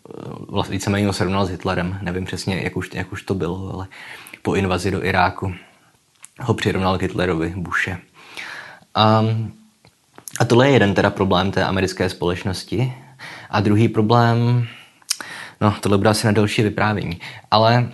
vlastně 0.50 0.74
víceméně 0.74 1.07
ho 1.07 1.13
srovnal 1.13 1.45
s 1.45 1.50
Hitlerem, 1.50 2.00
nevím 2.01 2.25
přesně, 2.25 2.62
jak 2.63 2.77
už, 2.77 2.89
jak 2.93 3.12
už 3.12 3.24
to 3.24 3.33
bylo, 3.33 3.74
ale 3.74 3.88
po 4.41 4.55
invazi 4.55 4.91
do 4.91 5.05
Iráku 5.05 5.53
ho 6.39 6.53
přirovnal 6.53 6.97
k 6.97 7.01
Hitlerovi, 7.01 7.53
Bushe. 7.57 7.97
A, 8.95 9.24
a 10.39 10.45
tohle 10.45 10.67
je 10.67 10.74
jeden 10.74 10.93
teda 10.93 11.09
problém 11.09 11.51
té 11.51 11.63
americké 11.63 12.09
společnosti. 12.09 12.93
A 13.50 13.62
druhý 13.62 13.89
problém, 13.89 14.67
no 15.62 15.75
tohle 15.81 15.97
bude 15.97 16.09
asi 16.09 16.27
na 16.27 16.33
další 16.33 16.63
vyprávění, 16.63 17.19
ale 17.51 17.91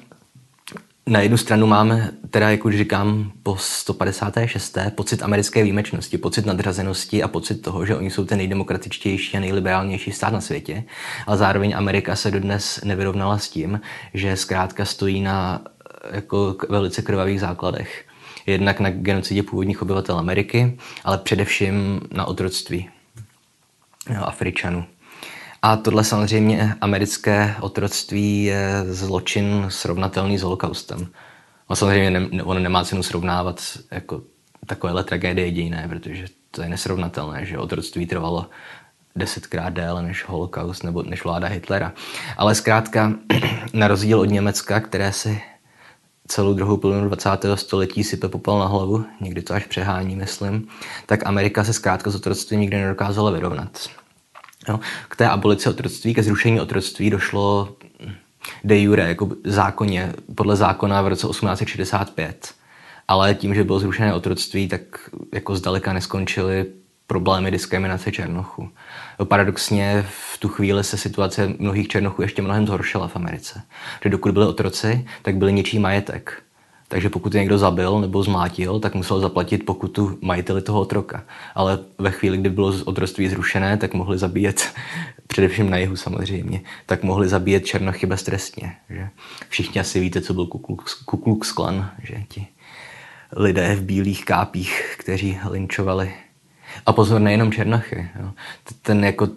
na 1.07 1.19
jednu 1.19 1.37
stranu 1.37 1.67
máme, 1.67 2.11
teda 2.29 2.49
jak 2.49 2.65
už 2.65 2.77
říkám, 2.77 3.31
po 3.43 3.55
156. 3.55 4.77
pocit 4.95 5.23
americké 5.23 5.63
výjimečnosti, 5.63 6.17
pocit 6.17 6.45
nadřazenosti 6.45 7.23
a 7.23 7.27
pocit 7.27 7.55
toho, 7.55 7.85
že 7.85 7.95
oni 7.95 8.11
jsou 8.11 8.25
ten 8.25 8.37
nejdemokratičtější 8.37 9.37
a 9.37 9.39
nejliberálnější 9.39 10.11
stát 10.11 10.33
na 10.33 10.41
světě, 10.41 10.83
ale 11.27 11.37
zároveň 11.37 11.73
Amerika 11.75 12.15
se 12.15 12.31
dodnes 12.31 12.79
nevyrovnala 12.83 13.37
s 13.37 13.49
tím, 13.49 13.81
že 14.13 14.37
zkrátka 14.37 14.85
stojí 14.85 15.21
na 15.21 15.61
jako 16.11 16.55
velice 16.69 17.01
krvavých 17.01 17.39
základech. 17.39 18.05
Jednak 18.45 18.79
na 18.79 18.89
genocidě 18.89 19.43
původních 19.43 19.81
obyvatel 19.81 20.19
Ameriky, 20.19 20.77
ale 21.03 21.17
především 21.17 22.01
na 22.11 22.25
otroctví 22.25 22.89
Afričanů. 24.21 24.85
A 25.65 25.75
tohle 25.75 26.03
samozřejmě 26.03 26.75
americké 26.81 27.55
otroctví 27.61 28.43
je 28.43 28.85
zločin 28.89 29.65
srovnatelný 29.69 30.37
s 30.37 30.41
holokaustem. 30.41 31.07
No 31.69 31.75
samozřejmě 31.75 32.19
ne, 32.19 32.43
on 32.43 32.63
nemá 32.63 32.85
cenu 32.85 33.03
srovnávat 33.03 33.61
jako 33.91 34.21
takovéhle 34.65 35.03
tragédie 35.03 35.51
dějné, 35.51 35.87
protože 35.89 36.25
to 36.51 36.61
je 36.61 36.69
nesrovnatelné, 36.69 37.45
že 37.45 37.57
otroctví 37.57 38.05
trvalo 38.05 38.49
desetkrát 39.15 39.73
déle 39.73 40.03
než 40.03 40.25
holokaust 40.25 40.83
nebo 40.83 41.03
než 41.03 41.23
vláda 41.23 41.47
Hitlera. 41.47 41.93
Ale 42.37 42.55
zkrátka, 42.55 43.13
na 43.73 43.87
rozdíl 43.87 44.19
od 44.19 44.29
Německa, 44.29 44.79
které 44.79 45.13
si 45.13 45.41
celou 46.27 46.53
druhou 46.53 46.77
polovinu 46.77 47.07
20. 47.07 47.29
století 47.55 48.03
sype 48.03 48.27
popel 48.27 48.59
na 48.59 48.65
hlavu, 48.65 49.05
někdy 49.21 49.41
to 49.41 49.53
až 49.53 49.65
přehání, 49.65 50.15
myslím, 50.15 50.67
tak 51.05 51.25
Amerika 51.25 51.63
se 51.63 51.73
zkrátka 51.73 52.11
z 52.11 52.15
otroctví 52.15 52.57
nikdy 52.57 52.77
nedokázala 52.77 53.31
vyrovnat. 53.31 54.02
Jo. 54.69 54.79
K 55.09 55.15
té 55.15 55.29
abolici 55.29 55.69
otroctví, 55.69 56.13
ke 56.13 56.23
zrušení 56.23 56.59
otroctví 56.59 57.09
došlo 57.09 57.75
de 58.63 58.79
jure, 58.79 59.07
jako 59.07 59.29
zákonně, 59.43 60.13
podle 60.35 60.55
zákona 60.55 61.01
v 61.01 61.07
roce 61.07 61.27
1865. 61.27 62.53
Ale 63.07 63.35
tím, 63.35 63.55
že 63.55 63.63
bylo 63.63 63.79
zrušené 63.79 64.13
otroctví, 64.13 64.67
tak 64.67 64.81
jako 65.33 65.55
zdaleka 65.55 65.93
neskončily 65.93 66.65
problémy 67.07 67.51
diskriminace 67.51 68.11
Černochů. 68.11 68.69
Paradoxně 69.23 70.05
v 70.09 70.37
tu 70.37 70.47
chvíli 70.47 70.83
se 70.83 70.97
situace 70.97 71.53
mnohých 71.59 71.87
Černochů 71.87 72.21
ještě 72.21 72.41
mnohem 72.41 72.67
zhoršila 72.67 73.07
v 73.07 73.15
Americe. 73.15 73.61
Že 74.03 74.09
dokud 74.09 74.31
byli 74.31 74.45
otroci, 74.45 75.07
tak 75.21 75.35
byli 75.35 75.53
něčí 75.53 75.79
majetek. 75.79 76.43
Takže 76.93 77.09
pokud 77.09 77.33
je 77.33 77.39
někdo 77.39 77.57
zabil 77.57 77.99
nebo 77.99 78.23
zmátil, 78.23 78.79
tak 78.79 78.95
musel 78.95 79.19
zaplatit 79.19 79.65
pokutu 79.65 80.17
majiteli 80.21 80.61
toho 80.61 80.81
otroka. 80.81 81.23
Ale 81.55 81.79
ve 81.97 82.11
chvíli, 82.11 82.37
kdy 82.37 82.49
bylo 82.49 82.73
otroství 82.85 83.29
zrušené, 83.29 83.77
tak 83.77 83.93
mohli 83.93 84.17
zabíjet, 84.17 84.73
především 85.27 85.69
na 85.69 85.77
jihu 85.77 85.95
samozřejmě, 85.95 86.61
tak 86.85 87.03
mohli 87.03 87.27
zabíjet 87.27 87.65
černochy 87.65 88.05
beztrestně. 88.05 88.75
Že? 88.89 89.09
Všichni 89.49 89.81
asi 89.81 89.99
víte, 89.99 90.21
co 90.21 90.33
byl 90.33 90.45
Ku 91.05 91.17
Klux 91.17 91.51
Klan, 91.51 91.89
že 92.03 92.15
ti 92.27 92.47
lidé 93.35 93.75
v 93.75 93.83
bílých 93.83 94.25
kápích, 94.25 94.95
kteří 94.99 95.39
linčovali. 95.49 96.13
A 96.85 96.93
pozor, 96.93 97.21
nejenom 97.21 97.51
černochy. 97.51 98.09
Jo. 98.19 98.31
Ten 98.81 99.05
jako 99.05 99.27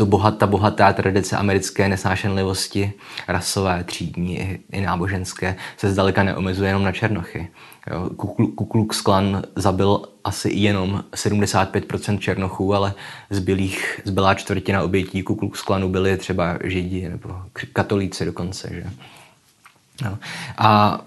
to 0.00 0.06
bohatá, 0.06 0.46
bohatá 0.46 0.92
tradice 0.92 1.36
americké 1.36 1.88
nesnášenlivosti, 1.88 2.92
rasové, 3.28 3.84
třídní 3.84 4.40
i, 4.40 4.60
i 4.72 4.80
náboženské, 4.80 5.56
se 5.76 5.90
zdaleka 5.90 6.22
neomezuje 6.22 6.70
jenom 6.70 6.84
na 6.84 6.92
černochy. 6.92 7.48
Ku 8.56 8.64
Klux 8.64 9.00
Klan 9.00 9.42
zabil 9.56 10.02
asi 10.24 10.50
jenom 10.52 11.04
75% 11.14 12.18
černochů, 12.18 12.74
ale 12.74 12.94
zbylých, 13.30 14.00
zbylá 14.04 14.34
čtvrtina 14.34 14.82
obětí 14.82 15.22
Ku 15.22 15.34
Klux 15.34 15.62
Klanu 15.62 15.88
byly 15.88 16.16
třeba 16.16 16.58
židi 16.64 17.08
nebo 17.08 17.36
katolíci 17.72 18.24
dokonce. 18.24 18.68
Že? 18.72 18.90
No. 20.04 20.18
A 20.58 21.00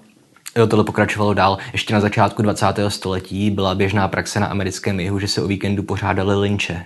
Jo, 0.55 0.67
tohle 0.67 0.85
pokračovalo 0.85 1.33
dál. 1.33 1.57
Ještě 1.71 1.93
na 1.93 1.99
začátku 1.99 2.41
20. 2.41 2.65
století 2.87 3.51
byla 3.51 3.75
běžná 3.75 4.07
praxe 4.07 4.39
na 4.39 4.47
americkém 4.47 4.99
jihu, 4.99 5.19
že 5.19 5.27
se 5.27 5.41
o 5.41 5.47
víkendu 5.47 5.83
pořádali 5.83 6.35
linče 6.35 6.85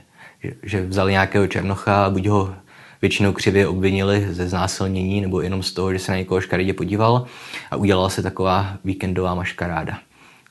že, 0.64 0.86
vzali 0.86 1.12
nějakého 1.12 1.48
černocha 1.48 2.06
a 2.06 2.10
buď 2.10 2.28
ho 2.28 2.56
většinou 3.02 3.34
křivě 3.34 3.68
obvinili 3.68 4.28
ze 4.34 4.50
znásilnění 4.50 5.22
nebo 5.22 5.42
jenom 5.42 5.64
z 5.64 5.72
toho, 5.72 5.94
že 5.94 6.00
se 6.00 6.12
na 6.12 6.18
někoho 6.18 6.42
škaredě 6.42 6.74
podíval 6.74 7.26
a 7.72 7.76
udělala 7.76 8.10
se 8.10 8.24
taková 8.24 8.78
víkendová 8.84 9.36
maškaráda. 9.36 10.00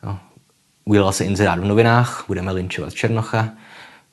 No. 0.03 0.19
Udělala 0.85 1.13
se 1.13 1.25
inzerát 1.25 1.59
v 1.59 1.65
novinách, 1.65 2.25
budeme 2.29 2.53
linčovat 2.53 2.95
černocha, 2.95 3.49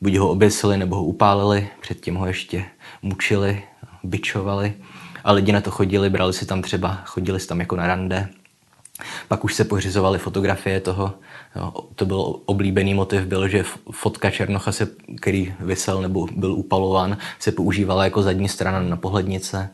buď 0.01 0.15
ho 0.15 0.29
oběsili 0.29 0.77
nebo 0.77 0.95
ho 0.95 1.03
upálili, 1.03 1.67
předtím 1.81 2.15
ho 2.15 2.25
ještě 2.25 2.65
mučili, 3.01 3.63
bičovali 4.03 4.73
a 5.23 5.31
lidi 5.31 5.51
na 5.51 5.61
to 5.61 5.71
chodili, 5.71 6.09
brali 6.09 6.33
si 6.33 6.45
tam 6.45 6.61
třeba, 6.61 7.01
chodili 7.05 7.39
si 7.39 7.47
tam 7.47 7.59
jako 7.59 7.75
na 7.75 7.87
rande, 7.87 8.29
pak 9.27 9.43
už 9.43 9.53
se 9.53 9.63
pořizovaly 9.63 10.19
fotografie 10.19 10.79
toho. 10.79 11.13
To 11.95 12.05
byl 12.05 12.35
oblíbený 12.45 12.93
motiv, 12.93 13.25
byl, 13.25 13.47
že 13.47 13.65
fotka 13.91 14.31
Černocha, 14.31 14.71
se, 14.71 14.87
který 15.21 15.53
vysel 15.59 16.01
nebo 16.01 16.27
byl 16.35 16.53
upalován, 16.53 17.17
se 17.39 17.51
používala 17.51 18.03
jako 18.03 18.21
zadní 18.21 18.49
strana 18.49 18.81
na 18.81 18.97
pohlednice. 18.97 19.69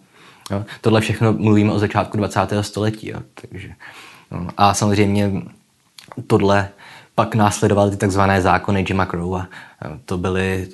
Jo. 0.51 0.65
Tohle 0.81 1.01
všechno 1.01 1.33
mluvíme 1.33 1.73
o 1.73 1.79
začátku 1.79 2.17
20. 2.17 2.39
století. 2.61 3.09
Jo, 3.09 3.19
takže, 3.41 3.69
jo. 4.31 4.47
A 4.57 4.73
samozřejmě 4.73 5.31
tohle 6.27 6.69
pak 7.15 7.35
následovaly 7.35 7.91
ty 7.91 7.97
takzvané 7.97 8.41
zákony 8.41 8.85
Jima 8.87 9.05
Crowa. 9.05 9.47
To 10.05 10.17
byly 10.17 10.67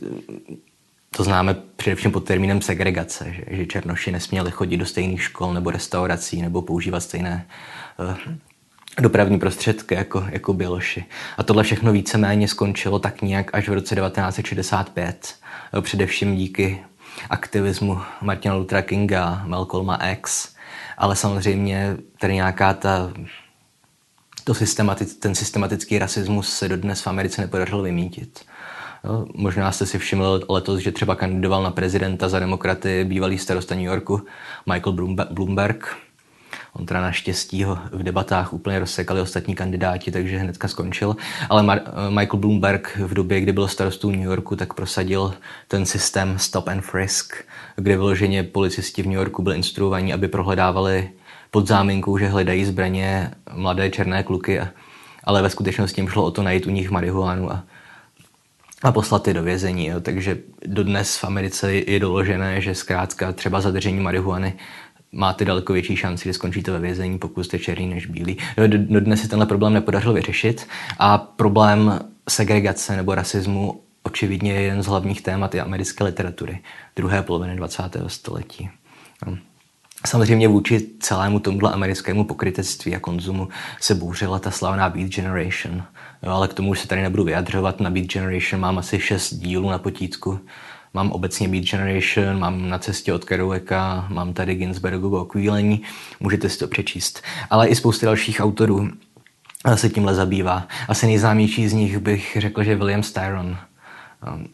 to 1.15 1.23
známe 1.23 1.55
především 1.75 2.11
pod 2.11 2.25
termínem 2.25 2.61
segregace, 2.61 3.33
že, 3.33 3.43
že 3.47 3.65
černoši 3.65 4.11
nesměli 4.11 4.51
chodit 4.51 4.77
do 4.77 4.85
stejných 4.85 5.23
škol 5.23 5.53
nebo 5.53 5.71
restaurací 5.71 6.41
nebo 6.41 6.61
používat 6.61 6.99
stejné 6.99 7.47
uh, 7.99 8.33
dopravní 8.99 9.39
prostředky 9.39 9.95
jako, 9.95 10.25
jako 10.29 10.53
běloši. 10.53 11.05
A 11.37 11.43
tohle 11.43 11.63
všechno 11.63 11.91
víceméně 11.91 12.47
skončilo 12.47 12.99
tak 12.99 13.21
nějak 13.21 13.55
až 13.55 13.69
v 13.69 13.73
roce 13.73 13.95
1965. 13.95 15.35
Uh, 15.73 15.81
především 15.81 16.35
díky 16.35 16.83
aktivismu 17.29 18.01
Martina 18.21 18.55
Luthera 18.55 18.81
Kinga, 18.81 19.43
Malcolma 19.45 19.95
X, 19.95 20.55
ale 20.97 21.15
samozřejmě 21.15 21.97
tady 22.19 22.33
nějaká 22.33 22.73
ta 22.73 23.13
to 24.43 24.53
systematic, 24.53 25.15
ten 25.15 25.35
systematický 25.35 25.99
rasismus 25.99 26.57
se 26.57 26.69
dodnes 26.69 27.01
v 27.01 27.07
Americe 27.07 27.41
nepodařilo 27.41 27.81
vymítit. 27.81 28.45
Možná 29.33 29.71
jste 29.71 29.85
si 29.85 29.99
všimli 29.99 30.27
letos, 30.49 30.79
že 30.79 30.91
třeba 30.91 31.15
kandidoval 31.15 31.63
na 31.63 31.71
prezidenta 31.71 32.29
za 32.29 32.39
demokraty 32.39 33.05
bývalý 33.07 33.37
starosta 33.37 33.75
New 33.75 33.83
Yorku 33.83 34.21
Michael 34.73 35.15
Bloomberg. 35.31 35.95
On 36.73 36.85
teda 36.85 37.01
naštěstí 37.01 37.63
ho 37.63 37.79
v 37.91 38.03
debatách 38.03 38.53
úplně 38.53 38.79
rozsekali 38.79 39.21
ostatní 39.21 39.55
kandidáti, 39.55 40.11
takže 40.11 40.37
hnedka 40.37 40.67
skončil. 40.67 41.15
Ale 41.49 41.63
Mar- 41.63 41.81
Michael 42.09 42.39
Bloomberg 42.39 42.97
v 42.97 43.13
době, 43.13 43.41
kdy 43.41 43.51
byl 43.51 43.67
starostou 43.67 44.11
New 44.11 44.21
Yorku, 44.21 44.55
tak 44.55 44.73
prosadil 44.73 45.33
ten 45.67 45.85
systém 45.85 46.39
stop 46.39 46.67
and 46.67 46.81
frisk, 46.81 47.35
kde 47.75 47.97
vyloženě 47.97 48.43
policisti 48.43 49.03
v 49.03 49.05
New 49.05 49.15
Yorku 49.15 49.41
byli 49.41 49.55
instruovaní, 49.55 50.13
aby 50.13 50.27
prohledávali 50.27 51.09
pod 51.51 51.67
záminkou, 51.67 52.17
že 52.17 52.27
hledají 52.27 52.65
zbraně 52.65 53.31
mladé 53.53 53.89
černé 53.89 54.23
kluky, 54.23 54.61
ale 55.23 55.41
ve 55.41 55.49
skutečnosti 55.49 56.01
jim 56.01 56.09
šlo 56.09 56.23
o 56.23 56.31
to 56.31 56.43
najít 56.43 56.67
u 56.67 56.69
nich 56.69 56.91
marihuanu 56.91 57.51
a 57.51 57.63
a 58.85 58.91
poslat 58.91 59.27
je 59.27 59.33
do 59.33 59.43
vězení. 59.43 59.87
Jo. 59.87 59.99
Takže 59.99 60.37
dodnes 60.65 61.17
v 61.17 61.23
Americe 61.23 61.73
je 61.73 61.99
doložené, 61.99 62.61
že 62.61 62.75
zkrátka 62.75 63.31
třeba 63.31 63.61
zadržení 63.61 63.99
marihuany 63.99 64.53
máte 65.11 65.45
daleko 65.45 65.73
větší 65.73 65.95
šanci, 65.95 66.23
že 66.23 66.33
skončíte 66.33 66.71
ve 66.71 66.79
vězení, 66.79 67.19
pokud 67.19 67.43
jste 67.43 67.59
černý 67.59 67.87
než 67.87 68.05
bílý. 68.05 68.37
Dodnes 68.67 69.21
se 69.21 69.27
tenhle 69.27 69.45
problém 69.45 69.73
nepodařilo 69.73 70.13
vyřešit 70.13 70.67
a 70.99 71.17
problém 71.17 71.99
segregace 72.29 72.95
nebo 72.95 73.15
rasismu 73.15 73.81
očividně 74.03 74.53
je 74.53 74.61
jeden 74.61 74.83
z 74.83 74.85
hlavních 74.85 75.21
témat 75.21 75.55
i 75.55 75.59
americké 75.59 76.03
literatury 76.03 76.59
druhé 76.95 77.21
poloviny 77.21 77.55
20. 77.55 77.83
století. 78.07 78.69
Samozřejmě 80.07 80.47
vůči 80.47 80.87
celému 80.99 81.39
tomuhle 81.39 81.71
americkému 81.71 82.23
pokrytectví 82.23 82.95
a 82.95 82.99
konzumu 82.99 83.47
se 83.81 83.95
bouřila 83.95 84.39
ta 84.39 84.51
slavná 84.51 84.89
Beat 84.89 85.09
Generation. 85.09 85.83
Jo, 86.23 86.31
ale 86.31 86.47
k 86.47 86.53
tomu 86.53 86.69
už 86.69 86.79
se 86.79 86.87
tady 86.87 87.01
nebudu 87.01 87.23
vyjadřovat. 87.23 87.79
Na 87.79 87.89
Beat 87.89 88.05
Generation 88.05 88.61
mám 88.61 88.77
asi 88.77 88.99
šest 88.99 89.33
dílů 89.33 89.69
na 89.69 89.79
potítku. 89.79 90.39
Mám 90.93 91.11
obecně 91.11 91.47
Beat 91.47 91.63
Generation, 91.63 92.39
mám 92.39 92.69
na 92.69 92.79
cestě 92.79 93.13
od 93.13 93.25
Kerouaka, 93.25 94.07
mám 94.09 94.33
tady 94.33 94.55
Ginsbergovo 94.55 95.21
okvílení, 95.21 95.81
můžete 96.19 96.49
si 96.49 96.59
to 96.59 96.67
přečíst. 96.67 97.21
Ale 97.49 97.67
i 97.67 97.75
spousta 97.75 98.05
dalších 98.05 98.39
autorů 98.39 98.89
se 99.75 99.89
tímhle 99.89 100.15
zabývá. 100.15 100.67
Asi 100.87 101.05
nejznámější 101.05 101.67
z 101.67 101.73
nich 101.73 101.99
bych 101.99 102.37
řekl, 102.39 102.63
že 102.63 102.75
William 102.75 103.03
Styron. 103.03 103.57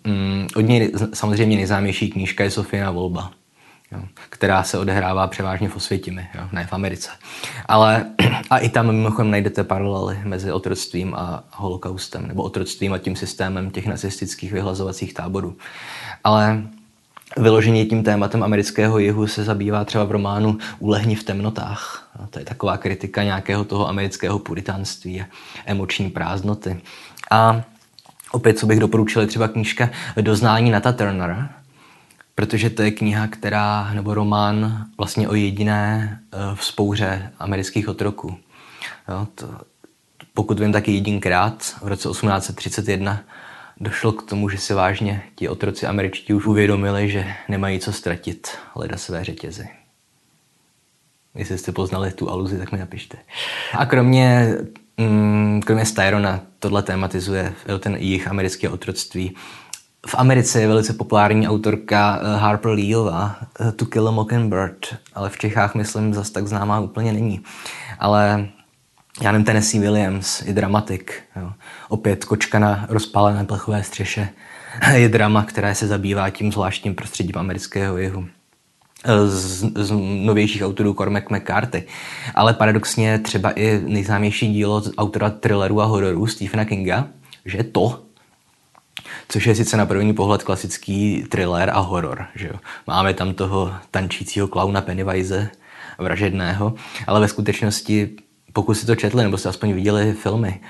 Um, 0.06 0.48
od 0.56 0.62
něj 0.62 0.92
samozřejmě 1.14 1.56
nejznámější 1.56 2.10
knížka 2.10 2.44
je 2.44 2.52
Sofia 2.52 2.92
volba 2.92 3.32
jo, 3.92 4.00
která 4.30 4.64
se 4.64 4.78
odehrává 4.78 5.28
převážně 5.28 5.70
v 5.70 5.76
Osvětimi, 5.76 6.28
jo, 6.36 6.48
ne 6.52 6.68
v 6.68 6.74
Americe. 6.74 7.10
Ale 7.66 8.06
a 8.50 8.58
i 8.58 8.70
tam 8.70 8.88
mimochodem 8.88 9.32
najdete 9.32 9.64
paralely 9.64 10.20
mezi 10.24 10.52
otroctvím 10.52 11.16
a 11.16 11.44
holokaustem, 11.52 12.28
nebo 12.28 12.44
otroctvím 12.44 12.94
a 12.94 12.98
tím 12.98 13.16
systémem 13.16 13.72
těch 13.72 13.88
nacistických 13.88 14.52
vyhlazovacích 14.52 15.14
táborů. 15.14 15.58
Ale 16.24 16.64
Vyloženě 17.38 17.86
tím 17.86 18.04
tématem 18.04 18.44
amerického 18.44 19.00
jihu 19.00 19.28
se 19.28 19.44
zabývá 19.44 19.86
třeba 19.86 20.04
v 20.04 20.12
románu 20.12 20.58
Ulehni 20.80 21.16
v 21.16 21.24
temnotách. 21.24 22.10
No, 22.20 22.28
to 22.28 22.40
je 22.40 22.46
taková 22.46 22.78
kritika 22.78 23.24
nějakého 23.24 23.64
toho 23.64 23.90
amerického 23.90 24.40
puritánství 24.40 25.22
a 25.22 25.26
emoční 25.66 26.10
prázdnoty. 26.10 26.82
A 27.32 27.62
opět, 28.32 28.60
co 28.60 28.66
bych 28.66 28.80
doporučil, 28.80 29.22
je 29.22 29.28
třeba 29.28 29.48
knížka 29.48 29.90
Doznání 30.22 30.72
Nata 30.72 30.92
Turnera, 30.92 31.50
protože 32.36 32.70
to 32.70 32.82
je 32.82 32.92
kniha, 32.92 33.28
která, 33.28 33.94
nebo 33.94 34.14
román 34.14 34.86
vlastně 34.98 35.30
o 35.30 35.36
jediné 35.36 36.20
uh, 36.34 36.56
vzpouře 36.56 37.32
amerických 37.40 37.90
otroků. 37.90 38.38
Jo, 39.10 39.28
to, 39.36 39.48
pokud 40.34 40.60
vím, 40.60 40.72
taky 40.72 40.92
jedinkrát 40.92 41.64
v 41.82 41.88
roce 41.88 42.10
1831 42.10 43.24
došlo 43.80 44.12
k 44.12 44.30
tomu, 44.30 44.50
že 44.50 44.58
si 44.58 44.74
vážně 44.74 45.24
ti 45.36 45.50
otroci 45.50 45.86
američtí 45.86 46.34
už 46.34 46.46
uvědomili, 46.46 47.10
že 47.10 47.34
nemají 47.50 47.80
co 47.80 47.94
ztratit 47.94 48.58
leda 48.76 48.98
své 48.98 49.24
řetězy. 49.24 49.70
Jestli 51.36 51.58
jste 51.58 51.72
poznali 51.72 52.12
tu 52.12 52.30
aluzi, 52.30 52.58
tak 52.58 52.72
mi 52.72 52.78
napište. 52.78 53.18
A 53.74 53.86
kromě, 53.86 54.56
mm, 54.98 55.62
kromě 55.66 55.86
Styrona 55.86 56.40
tohle 56.60 56.84
tematizuje 56.84 57.54
ten 57.80 57.96
jich 57.96 58.28
americké 58.28 58.70
otroctví 58.70 59.36
v 60.08 60.16
Americe 60.16 60.62
je 60.62 60.68
velice 60.68 60.94
populární 60.94 61.48
autorka 61.48 62.20
eh, 62.22 62.38
Harper 62.38 62.72
Leeová 62.72 63.36
eh, 63.60 63.72
To 63.72 63.86
Kill 63.86 64.08
a 64.08 64.12
Mockingbird, 64.12 64.96
ale 65.14 65.30
v 65.30 65.38
Čechách, 65.38 65.76
myslím, 65.76 66.14
zas 66.14 66.30
tak 66.30 66.48
známá 66.48 66.80
úplně 66.80 67.14
není. 67.14 67.42
Ale 68.00 68.48
já 69.22 69.32
nevím, 69.32 69.46
Tennessee 69.46 69.82
Williams 69.82 70.42
je 70.42 70.54
dramatik. 70.54 71.22
Jo. 71.36 71.52
Opět 71.90 72.26
kočka 72.26 72.60
na 72.60 72.86
rozpálené 72.90 73.46
plechové 73.46 73.84
střeše 73.84 74.30
je 74.94 75.10
drama, 75.10 75.44
která 75.44 75.74
se 75.74 75.88
zabývá 75.88 76.30
tím 76.30 76.52
zvláštním 76.52 76.96
prostředím 76.96 77.38
amerického 77.38 77.98
jihu. 77.98 78.26
Eh, 79.06 79.28
z, 79.28 79.72
z 79.76 79.92
novějších 80.26 80.64
autorů 80.64 80.94
Cormac 80.94 81.24
McCarthy. 81.30 81.84
Ale 82.36 82.54
paradoxně 82.54 83.20
třeba 83.20 83.52
i 83.52 83.82
nejznámější 83.86 84.54
dílo 84.54 84.84
autora 84.98 85.30
thrillerů 85.30 85.82
a 85.82 85.86
hororů 85.86 86.28
Stephena 86.28 86.66
Kinga, 86.66 87.08
že 87.46 87.64
to 87.64 88.04
což 89.32 89.46
je 89.46 89.56
sice 89.56 89.78
na 89.78 89.86
první 89.86 90.14
pohled 90.14 90.44
klasický 90.44 91.26
thriller 91.30 91.70
a 91.70 91.80
horor. 91.80 92.26
Že 92.36 92.48
jo? 92.48 92.54
Máme 92.88 93.14
tam 93.14 93.34
toho 93.34 93.74
tančícího 93.92 94.48
klauna 94.48 94.82
Pennywise, 94.82 95.50
vražedného, 95.98 96.74
ale 97.08 97.20
ve 97.20 97.28
skutečnosti, 97.28 98.10
pokud 98.54 98.74
si 98.74 98.86
to 98.86 98.96
četli 98.96 99.24
nebo 99.24 99.38
jste 99.38 99.50
aspoň 99.50 99.74
viděli 99.74 100.14
filmy, 100.14 100.62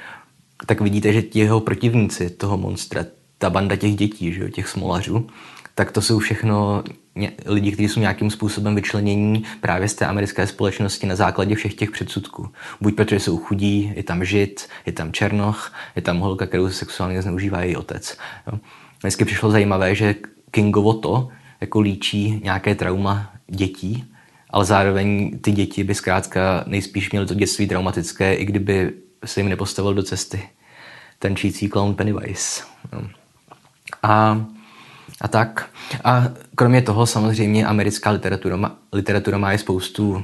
tak 0.66 0.82
vidíte, 0.82 1.14
že 1.14 1.22
ti 1.22 1.40
jeho 1.40 1.60
protivníci 1.60 2.30
toho 2.30 2.58
monstra, 2.58 3.06
ta 3.38 3.50
banda 3.50 3.76
těch 3.76 3.96
dětí, 3.96 4.34
že 4.34 4.42
jo, 4.42 4.50
těch 4.50 4.68
smolařů, 4.68 5.28
tak 5.76 5.92
to 5.92 6.02
jsou 6.02 6.20
všechno 6.20 6.84
lidi, 7.46 7.72
kteří 7.72 7.90
jsou 7.90 8.00
nějakým 8.00 8.30
způsobem 8.30 8.76
vyčlenění 8.76 9.44
právě 9.62 9.88
z 9.88 9.94
té 9.94 10.06
americké 10.06 10.48
společnosti 10.48 11.08
na 11.08 11.16
základě 11.16 11.56
všech 11.56 11.74
těch 11.74 11.92
předsudků. 11.92 12.50
Buď 12.82 12.96
protože 12.96 13.20
jsou 13.20 13.38
chudí, 13.38 13.94
je 13.96 14.04
tam 14.04 14.26
žid, 14.26 14.70
je 14.86 14.94
tam 14.94 15.12
černoch, 15.12 15.74
je 15.96 16.02
tam 16.02 16.20
holka, 16.20 16.48
kterou 16.48 16.68
se 16.68 16.74
sexuálně 16.74 17.22
zneužívá 17.22 17.64
její 17.64 17.76
otec. 17.76 18.18
Jo. 18.52 18.60
Vždycky 19.00 19.26
přišlo 19.26 19.52
zajímavé, 19.52 19.96
že 19.96 20.16
Kingovo 20.52 20.94
to 20.94 21.30
jako 21.62 21.80
líčí 21.80 22.42
nějaké 22.44 22.76
trauma 22.76 23.34
dětí, 23.48 24.06
ale 24.50 24.66
zároveň 24.66 25.40
ty 25.40 25.52
děti 25.52 25.84
by 25.84 25.96
zkrátka 25.96 26.64
nejspíš 26.68 27.12
měly 27.12 27.26
to 27.26 27.34
dětství 27.34 27.68
traumatické, 27.68 28.34
i 28.34 28.46
kdyby 28.46 28.94
se 29.26 29.40
jim 29.40 29.50
nepostavil 29.50 29.94
do 29.94 30.04
cesty 30.04 30.50
ten 31.20 31.36
čící 31.36 31.70
clown 31.70 31.96
Pennywise. 31.96 32.64
Jo. 32.94 33.02
A 34.04 34.46
a 35.22 35.28
tak. 35.28 35.70
A 36.04 36.24
kromě 36.56 36.82
toho 36.82 37.06
samozřejmě 37.06 37.66
americká 37.66 38.10
literatura 38.10 38.56
má, 38.56 38.76
literatura 38.94 39.38
má 39.38 39.54
i 39.54 39.58
spoustu 39.58 40.24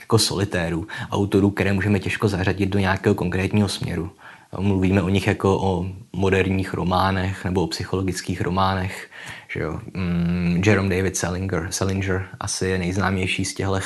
jako 0.00 0.18
solitérů, 0.18 0.86
autorů, 1.10 1.50
které 1.50 1.72
můžeme 1.72 1.98
těžko 1.98 2.28
zařadit 2.28 2.66
do 2.66 2.78
nějakého 2.78 3.14
konkrétního 3.14 3.68
směru. 3.68 4.10
Mluvíme 4.58 5.02
o 5.02 5.08
nich 5.08 5.26
jako 5.26 5.60
o 5.60 5.86
moderních 6.12 6.74
románech 6.74 7.44
nebo 7.44 7.62
o 7.62 7.66
psychologických 7.66 8.40
románech. 8.40 9.10
Že 9.48 9.60
jo? 9.60 9.80
Mm, 9.94 10.62
Jerome 10.66 10.96
David 10.96 11.16
Salinger, 11.16 11.66
Salinger 11.70 12.28
asi 12.40 12.66
je 12.66 12.78
nejznámější 12.78 13.44
z 13.44 13.54
těchto 13.54 13.72
uh, 13.72 13.78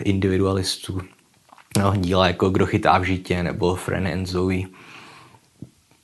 individualistů. 0.00 1.00
No, 1.78 1.92
díla 1.96 2.26
jako 2.26 2.50
Kdo 2.50 2.66
chytá 2.66 2.98
v 2.98 3.04
žitě 3.04 3.42
nebo 3.42 3.74
Fran 3.74 4.06
and 4.06 4.26
Zoe. 4.26 4.62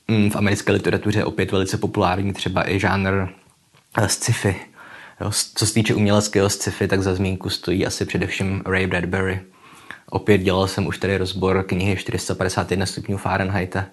Mm, 0.08 0.30
v 0.30 0.36
americké 0.36 0.72
literatuře 0.72 1.18
je 1.18 1.24
opět 1.24 1.52
velice 1.52 1.78
populární 1.78 2.32
třeba 2.32 2.70
i 2.70 2.80
žánr 2.80 3.28
sci-fi. 4.06 4.56
Jo, 5.20 5.30
co 5.54 5.66
se 5.66 5.74
týče 5.74 5.94
uměleckého 5.94 6.50
sci-fi, 6.50 6.88
tak 6.88 7.02
za 7.02 7.14
zmínku 7.14 7.50
stojí 7.50 7.86
asi 7.86 8.04
především 8.04 8.62
Ray 8.66 8.86
Bradbury. 8.86 9.40
Opět 10.10 10.38
dělal 10.38 10.68
jsem 10.68 10.86
už 10.86 10.98
tady 10.98 11.16
rozbor 11.16 11.62
knihy 11.62 11.96
451 11.96 12.86
stupňů 12.86 13.16
Fahrenheita. 13.16 13.86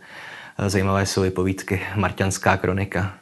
Zajímavé 0.67 1.05
jsou 1.05 1.23
i 1.23 1.31
povídky 1.31 1.81
Marťanská 1.95 2.57
kronika, 2.57 3.13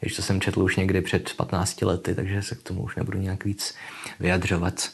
když 0.00 0.16
to 0.16 0.22
jsem 0.22 0.40
četl 0.40 0.62
už 0.62 0.76
někdy 0.76 1.00
před 1.00 1.32
15 1.36 1.82
lety, 1.82 2.14
takže 2.14 2.42
se 2.42 2.54
k 2.54 2.62
tomu 2.62 2.82
už 2.82 2.96
nebudu 2.96 3.18
nějak 3.18 3.44
víc 3.44 3.74
vyjadřovat. 4.20 4.88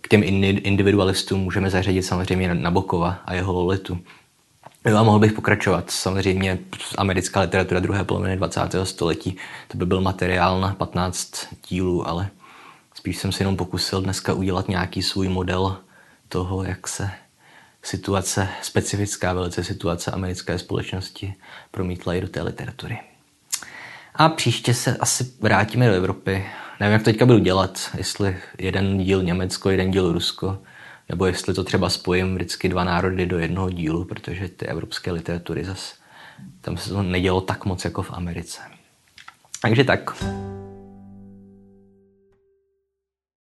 K 0.00 0.08
těm 0.08 0.22
individualistům 0.24 1.40
můžeme 1.40 1.70
zařadit 1.70 2.02
samozřejmě 2.02 2.54
Nabokova 2.54 3.18
a 3.24 3.34
jeho 3.34 3.52
Lolitu. 3.52 3.98
Jo, 4.88 4.96
a 4.96 5.02
mohl 5.02 5.18
bych 5.18 5.32
pokračovat. 5.32 5.90
Samozřejmě 5.90 6.58
americká 6.98 7.40
literatura 7.40 7.80
druhé 7.80 8.04
poloviny 8.04 8.36
20. 8.36 8.60
století, 8.84 9.36
to 9.68 9.78
by 9.78 9.86
byl 9.86 10.00
materiál 10.00 10.60
na 10.60 10.74
15 10.74 11.46
dílů, 11.68 12.08
ale 12.08 12.28
spíš 12.94 13.18
jsem 13.18 13.32
si 13.32 13.42
jenom 13.42 13.56
pokusil 13.56 14.02
dneska 14.02 14.32
udělat 14.32 14.68
nějaký 14.68 15.02
svůj 15.02 15.28
model 15.28 15.76
toho, 16.28 16.64
jak 16.64 16.88
se 16.88 17.10
situace, 17.82 18.48
specifická 18.62 19.32
velice 19.32 19.64
situace 19.64 20.10
americké 20.10 20.58
společnosti 20.58 21.34
promítla 21.70 22.14
i 22.14 22.20
do 22.20 22.28
té 22.28 22.42
literatury. 22.42 22.98
A 24.14 24.28
příště 24.28 24.74
se 24.74 24.96
asi 24.96 25.32
vrátíme 25.40 25.88
do 25.88 25.94
Evropy. 25.94 26.46
Nevím, 26.80 26.92
jak 26.92 27.02
to 27.02 27.10
teďka 27.10 27.26
budu 27.26 27.38
dělat, 27.38 27.90
jestli 27.96 28.36
jeden 28.58 28.98
díl 28.98 29.22
Německo, 29.22 29.70
jeden 29.70 29.90
díl 29.90 30.12
Rusko, 30.12 30.58
nebo 31.08 31.26
jestli 31.26 31.54
to 31.54 31.64
třeba 31.64 31.90
spojím 31.90 32.34
vždycky 32.34 32.68
dva 32.68 32.84
národy 32.84 33.26
do 33.26 33.38
jednoho 33.38 33.70
dílu, 33.70 34.04
protože 34.04 34.48
ty 34.48 34.66
evropské 34.66 35.12
literatury 35.12 35.64
zase 35.64 35.94
tam 36.60 36.76
se 36.76 36.90
to 36.90 37.02
nedělo 37.02 37.40
tak 37.40 37.64
moc 37.64 37.84
jako 37.84 38.02
v 38.02 38.12
Americe. 38.12 38.60
Takže 39.62 39.84
tak. 39.84 40.24